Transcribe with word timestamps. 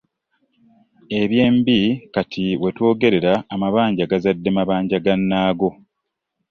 Ebyembi 1.21 1.79
kati 2.13 2.43
wetwogerera 2.61 3.33
amabanja 3.53 4.03
gazadde 4.11 4.49
mabanja 4.57 4.97
gannaago. 5.05 5.69